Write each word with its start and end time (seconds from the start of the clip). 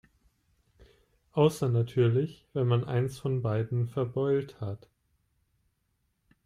Außer 1.33 1.69
natürlich, 1.69 2.47
wenn 2.53 2.65
man 2.67 2.85
eins 2.85 3.19
von 3.19 3.43
beiden 3.43 3.87
verbeult 3.87 4.59
hat. 4.59 4.87